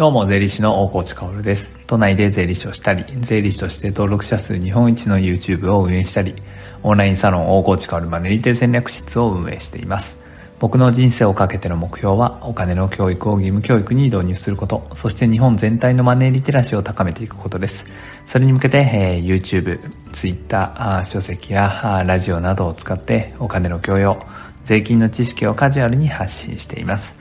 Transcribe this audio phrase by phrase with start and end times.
[0.00, 1.78] どうも、税理士の大河内薫です。
[1.86, 6.42] 都内で税理士をしたり、税理士として登録者数日本一の YouTube を運営したり、
[6.82, 10.16] オンラインサロン大河内薫マネリテ戦略室を運営しています。
[10.58, 17.84] 僕の人生をかけての目標は、お金の教育を義務教育に導入すること、そして日本全体のマネーリテラシーを高めていくことです。
[18.24, 19.80] それに向けて、えー、YouTube、
[20.12, 24.18] Twitter、書籍やラジオなどを使ってお金の教養、
[24.64, 27.19] 税金の知識をカジュアルに発信しています。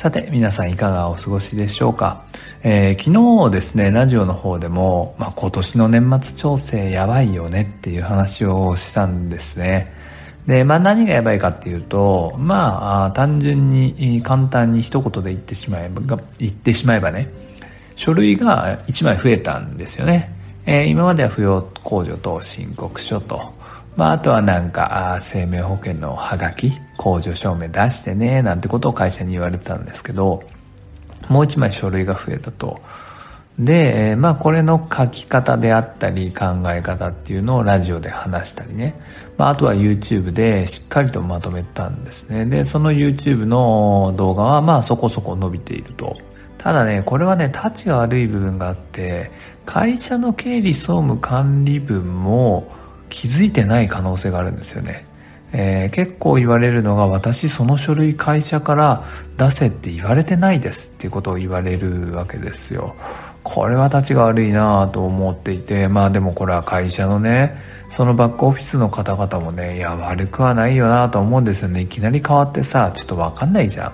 [0.00, 2.24] さて、皆さんいかがお過ごしでしょうか、
[2.62, 9.92] えー、昨日ですね、ラジオの方でも、まあ、今年の年末調整やばいよねっていう話をしたんですね。
[10.46, 17.28] で、まあ何がやばいかっていうと、まあ単純に簡単に一言で言ってしまえば、言ってしまえばね、
[17.94, 20.32] 書類が1枚増えたんですよね。
[20.64, 23.52] えー、今までは扶養控除と申告書と、
[23.96, 30.42] まあ、あとはなんか、あ生命保険のハガキ、控除証明出してね、なんてことを会社に言われたんですけど、
[31.28, 32.80] もう一枚書類が増えたと。
[33.58, 38.98] で、まあこれの書き方であったり考え方っていうのをラジオで話したりね。
[39.36, 42.46] まああとは YouTube でしっかりとまとめたんですね。
[42.46, 46.16] で、その YouTube の動画はまあそこそこ伸びていると。
[46.56, 49.30] ただね、これはね、タチが悪い部分があって、
[49.66, 52.70] 会社の経理総務管理分も
[53.10, 55.04] 気づいてない可能性があるんですよね。
[55.52, 59.04] えー、結構言われるのが私その書類会社から
[59.36, 62.94] 出せって言われてないですっていうことを言われるわけですよ。
[63.42, 67.56] これは立ちが悪いなと思っていて、まあでもこれは会社のね、
[67.90, 71.80] そのバックオフィスの方々もね、いや悪くはないよなと思うんですよね。
[71.80, 73.92] いきなり変わってさ、ちょっとわかんないじゃん。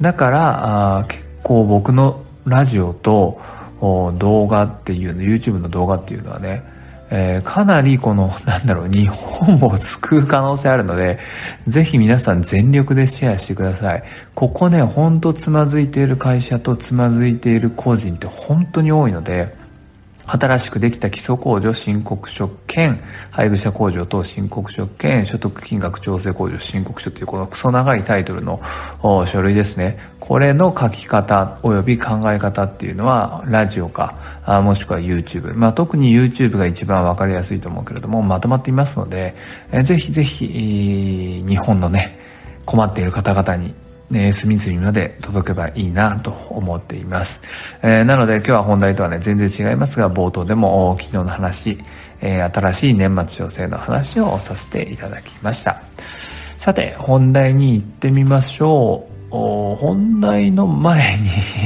[0.00, 3.40] だから、あ結構僕のラジオと
[3.80, 6.64] 動画っていうの、YouTube の動画っていうのはね、
[7.14, 11.18] えー、かなりこの、なんだろう、日本を救う可能性あるので、
[11.68, 14.02] ぜひ皆さん全力でシェアしてください。
[14.34, 19.54] ここね、ほんとつまずいている会社とつまずいている個人って本当に多いので、
[20.32, 28.62] 新しくできた基礎控除申告書兼配偶者控除等申告書兼所得金額調整控除申告書というこのクソ長いタイトルの
[29.26, 29.98] 書類ですね。
[30.20, 34.14] これの書き方及び考え方っていうのはラジオか
[34.64, 35.54] もしくは YouTube。
[35.54, 39.34] まあ特に YouTube が一番わかりやすいと思うけれどもまとまっていますので、
[39.70, 42.18] えぜひぜひ日本のね
[42.64, 43.74] 困っている方々に
[44.12, 47.42] ね、隅々まで届けばいいなと思っています。
[47.82, 51.78] えー、なので今日は本題とはね、全然違いますが、冒頭でも昨日の話、
[52.20, 55.82] えー、新しい年末調整の話をさせていただきました。
[56.58, 59.11] さて、本題に行ってみましょう。
[59.32, 61.16] 本題の前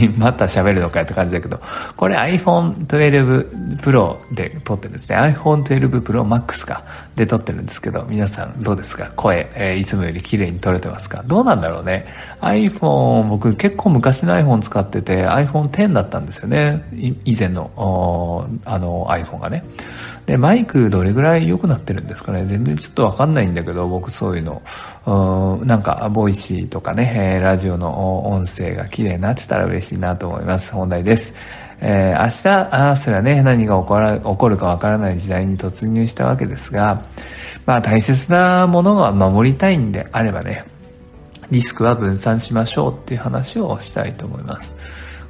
[0.01, 1.61] にまた喋るのかって感じだけど、
[1.97, 5.17] これ iPhone 12 Pro で撮ってるんですね。
[5.17, 6.85] iPhone 12 Pro Max か
[7.17, 9.11] で録ってるんですけど、皆さんどうですか？
[9.17, 11.25] 声、えー、いつもより綺麗に録れてますか？
[11.27, 12.07] どうなんだろうね。
[12.41, 16.85] iPhone、僕結構昔の iPhone 使ってて iPhone X だったんですよね。
[17.25, 19.65] 以前の、あの iPhone がね。
[20.27, 22.45] で、マイクどれぐらい良くなってるんですかね？
[22.47, 30.73] 全然ちょっとわかんないんだけど、僕そういうの、なんか、 Voicy とかね、え、ラジオの音声が綺麗になってたら嬉しいなと思います。
[30.73, 31.33] 本題です。
[31.81, 37.03] えー、明日、ああ、すらね、何が起こら起こるかわからない時代に突入したわけですが、
[37.65, 40.65] まあ大切なものが守りたいんであればね、
[41.51, 44.75] リスクは分散しましょうっていう話をしたいと思います。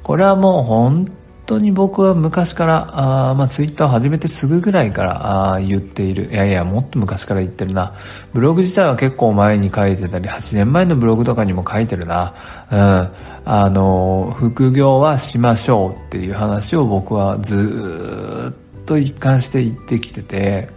[0.01, 1.11] これはもう本
[1.47, 6.29] 当に僕は昔から、あまあ、ツイッターを始めてすぐぐらいからあ言っている。
[6.29, 7.93] いやいや、もっと昔から言ってるな。
[8.33, 12.35] ブログ自体は結構前に書いてたり、8年前のブログとかにも書いてるな。
[12.69, 13.09] うん。
[13.45, 20.67] あの、副業はしましょうっていう話を僕はずっと一貫して言ってきてて、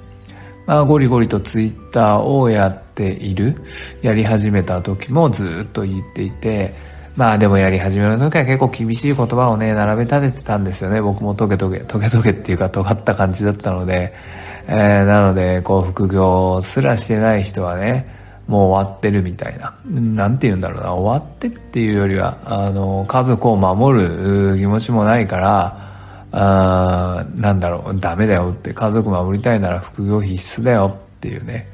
[0.66, 3.56] まあ、ゴリゴリとツイッターをやっている。
[4.02, 6.74] やり始めた時もずっと言っていて、
[7.16, 11.02] まあでもやり始めの時は結構厳しい言葉をね、並べ立ててたんですよね。
[11.02, 14.14] 僕もトゲトゲ、トゲトゲっていうか尖った感じだったので、
[14.68, 18.06] えー、なので、こう副業すらしてない人はね、
[18.46, 19.74] もう終わってるみたいな。
[19.84, 20.92] なんて言うんだろうな。
[20.92, 25.90] 終わってっていうよりは、あの、家族を守る気持ちもないから、
[26.32, 31.66] あーなんだろう、ダメだよって、家族守りたいなら副業必須だよっていうね。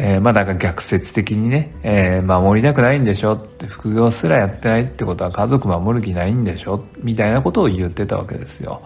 [0.00, 3.32] えー、まあだから逆説的にね、えー、守りたくないんでしょ？
[3.32, 6.84] って副業すらやってないってことは家族守る気ないんでしょ？
[7.02, 8.80] みたいなことを言ってたわけですよ。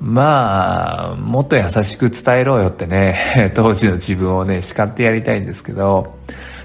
[0.00, 6.14] まあ、もっと優しく伝えろよってね、 当時の自分をね、叱ってやりたいんですけど、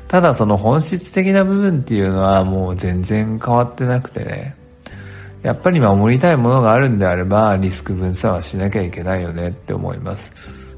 [0.07, 4.55] ただその本質的な部分っていうのはもう全然変わってなくてね、
[5.43, 10.31] やっぱり守りたいものがあるんであればリスク分散はしなきゃいけないよねって思います。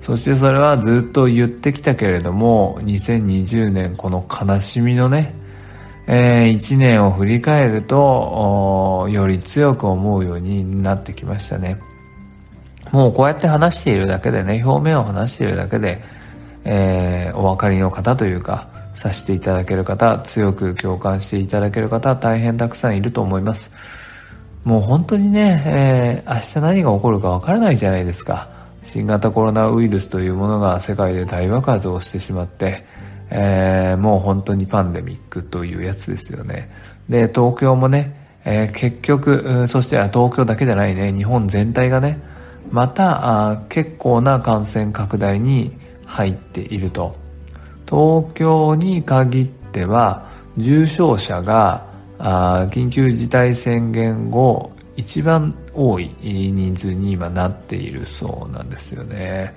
[0.08, 5.34] そしてそれはずっと言ってきたけれども、2020年この悲しみのね、
[6.08, 11.82] えー、1年を振り返ると、より強く思うようになってきましたね。
[12.94, 16.02] もうこうやって話しているだけでね、表面を話しているだけで、
[16.64, 23.72] えー、お分かりの方というか、させていただける方、強く共感していただける方、大変たくさんいると思います。
[24.64, 28.56] もう本当にね、えー、明日何が起こるかわからないじゃないですか。
[28.88, 32.86] 新型コロナウイルスというものが世界で大爆発をしてしまって、
[33.30, 36.72] えー、もう本当にパンデミックというやつですよね。
[37.10, 42.22] で、東京もね、えー、結局、そして東京だけじゃないね、日本全体がね、
[42.72, 47.18] また結構な感染拡大に入っていると。
[47.86, 51.86] 東京に限っては、重症者が
[52.20, 59.54] 緊急事態宣言後、一番多い人数に今なっているそうなんですよね。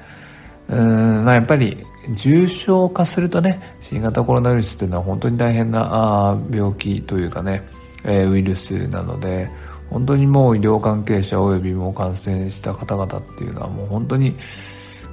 [0.69, 1.84] うんまあ、やっぱり
[2.14, 7.67] 重症化するとね新型コロナウイルスというのは本当に大変なあ病気というかね、
[8.05, 9.50] えー、ウイルスなので
[9.90, 14.37] 本当にもう医療関係者及びも感染した方々っていうのはもう本当に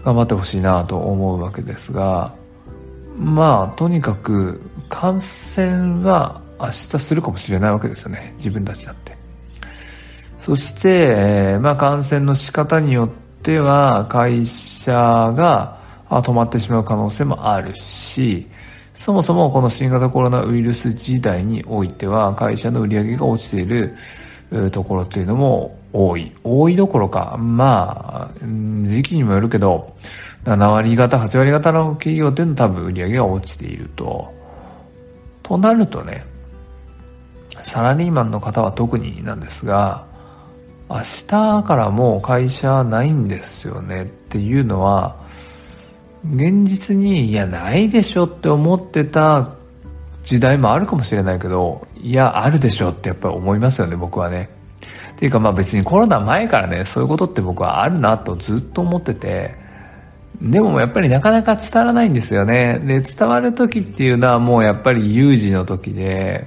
[0.03, 2.33] 頑張ってほしいなと思うわけですが
[3.17, 9.16] まあとにかく感染は明日するかもしれないわけですよね自分たちだって
[10.47, 13.09] そして、えー、まあ感染の仕方によっ
[13.43, 15.77] ては会社が
[16.09, 18.47] 止まってしまう可能性もあるし、
[18.95, 23.97] そもそもこの新型コロナウイルス時代においては会社の売り上げが落ちている
[24.71, 26.31] ところっていうのも多い。
[26.45, 28.45] 多いどころか、まあ、
[28.85, 29.97] 時期にもよるけど、
[30.45, 34.33] 7割方、8割方の企業っていうのは多分売り上げが落ちていると。
[35.43, 36.25] となるとね、
[37.63, 40.06] サラリーマンの方は特になんですが、
[40.89, 45.15] 明日からもう会社ないんですよねっていうのは、
[46.33, 49.49] 現実に、いや、ないでしょって思ってた
[50.23, 54.49] 時代もあるかもしれないけど、いや、あるでしょってやっぱり思いますよね、僕はね。
[55.11, 59.55] っていうかまあ別にコロナ前からね、そういうことって僕はあるなとずっと思ってて、
[60.41, 62.79] でもやっぱりなかなか伝わらないんですよね。
[62.85, 66.45] で、伝わる時っていうのはもうやっぱり有事の時で、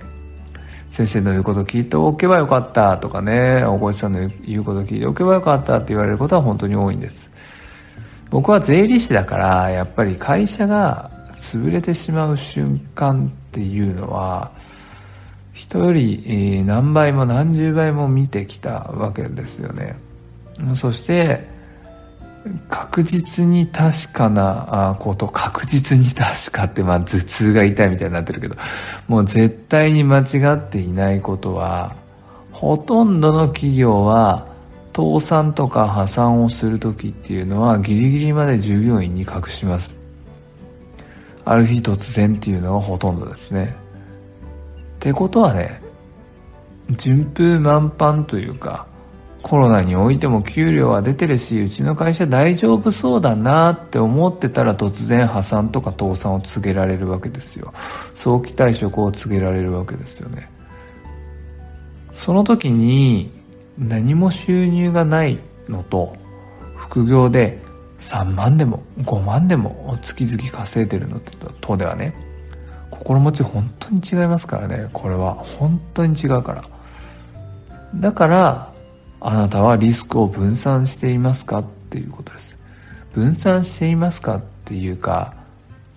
[0.90, 7.30] 先生の言うこと聞いておけばよかったとかね、大越さんの言うこと聞いておけばよかったって言われることは本当に多いんです。
[8.30, 14.52] 僕は税理士だからやっぱり会社が潰れてしまう瞬間っていうのは
[15.52, 19.96] 人より何倍も何十倍も見てきたわけですよね
[20.76, 21.49] そして
[22.68, 28.56] 確実に確かなこと確実に確かってまあ頭痛が痛いみたいになってるけど
[29.08, 30.22] もう絶対に間違
[30.54, 31.96] っていないことは
[32.52, 34.48] ほとんどの企業は
[34.94, 39.98] 倒産とか破産をする時っていうのはギリギリまで従業員に隠します。
[41.44, 43.74] ある日突然っていうのがほとんどですね。
[44.96, 45.80] ってことはね
[46.90, 48.86] 順風満帆というか
[49.42, 57.72] コロナにおいても給料は出てるしうちの会社大丈夫そうだなって思ってたら突然破産とか倒産を告げられるわけですよ。
[58.14, 60.50] 早期退職を告げられるわけですよね。
[62.14, 63.30] その時に
[63.78, 65.38] 何も収入がない
[65.68, 66.12] のと
[66.76, 67.58] 副業で
[68.00, 71.18] 3万でも5万でも月々稼いでるの
[71.60, 72.14] とではね
[72.90, 74.90] 心持ち本当に違いますからね。
[74.92, 76.64] これは本当に違うから。
[77.94, 78.69] だから
[79.20, 81.58] あなたはリスクを分散していますか？
[81.58, 82.58] っていうことです
[83.12, 85.34] 分散していますかっていうか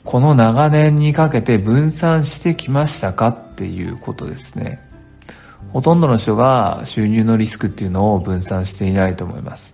[0.03, 4.81] この長年にかけて分散してきましたかっていうことですね
[5.71, 9.73] ほとんどの人が収入のリスクっていうのを分散していないと思います。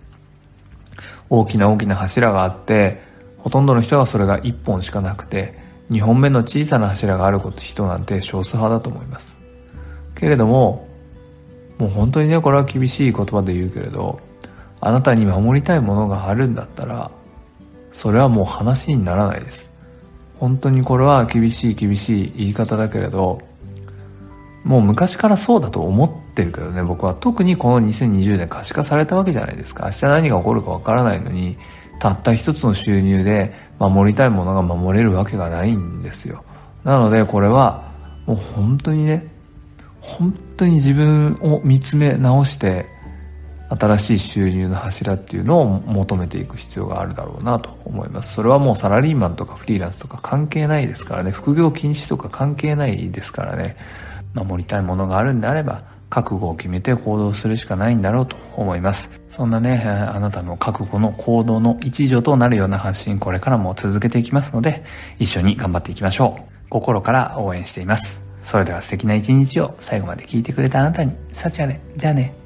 [1.28, 3.02] 大きな大きな柱があって、
[3.36, 5.58] ほとんどの人はそれが1本しかなくて、
[5.90, 9.36] 2本目の小さな柱があること人なんて少数派だと思います。
[10.14, 10.88] けれども、
[11.80, 14.20] もう本当にね、これは厳しい言葉で言うけれど、
[14.82, 17.10] あなたに守りたいものがあるんだったら、
[17.90, 19.70] それはもう話にならないです。
[20.38, 23.38] 本当にこれは厳しい厳しい言い方だけれど、
[24.62, 27.14] もう昔からそうだと思ってるけどね、僕は。
[27.14, 29.86] 特にこの2020年可視化されたわけじゃないですか。
[29.86, 31.56] 明日何が起こるかわからないのに、
[31.98, 36.44] たった一つの収入で守りたいものが守れるわけがないんですよ。
[36.84, 37.90] なのでこれは、
[38.26, 39.39] もう本当にね、
[40.20, 42.84] 本当に自分を見つめ直して、
[43.70, 48.34] 新しい収入の柱っていうのを求めていく必要があるだろうなと思います。
[48.34, 53.76] それはもうサラリーマンとかフリーランスとか関係ないですからね、副業禁止とか関係ないですからね。
[54.34, 59.08] 守りたいものがあるんであれば覚悟を決めて行動するしかないんだろうと思います。
[59.30, 64.84] そんなね、あなたの覚悟の行動の一助となるような発信これからも続けていきますので、
[65.18, 66.42] 一緒に頑張っていきましょう。
[66.68, 68.19] 心から応援しています。
[68.42, 71.80] それでは素敵な一日を最後まで聞いてくれたあなたに、幸あれ。
[71.96, 72.39] じゃあね。